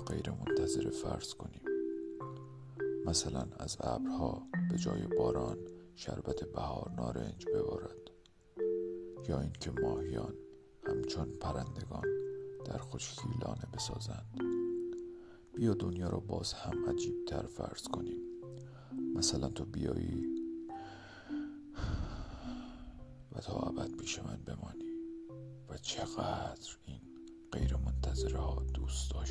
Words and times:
غیر 0.00 0.30
فرض 0.90 1.34
کنیم. 1.34 1.62
مثلا 3.06 3.46
از 3.58 3.76
ابرها 3.80 4.42
به 4.70 4.78
جای 4.78 5.06
باران 5.06 5.58
شربت 5.94 6.44
بهار 6.44 6.90
نارنج 6.96 7.46
ببارد. 7.54 8.10
یا 9.28 9.40
اینکه 9.40 9.70
ماهیان 9.70 10.34
همچون 10.86 11.30
پرندگان 11.40 12.04
در 12.64 12.78
خشکی 12.78 13.28
لانه 13.42 13.66
بسازند. 13.74 14.40
بیا 15.54 15.74
دنیا 15.74 16.08
را 16.08 16.20
باز 16.20 16.52
هم 16.52 16.90
عجیب 16.90 17.24
تر 17.24 17.46
فرض 17.46 17.82
کنیم. 17.82 18.18
مثلا 19.14 19.48
تو 19.48 19.64
بیایی 19.64 20.24
و 23.32 23.40
تا 23.40 23.52
ابد 23.52 23.96
پیش 23.96 24.18
من 24.18 24.42
بمانی. 24.46 24.90
و 25.68 25.78
چقدر 25.78 26.76
این 26.84 27.00
غیر 27.52 27.76
منتظره 27.76 28.56
دوست 28.74 29.10
داشت 29.10 29.29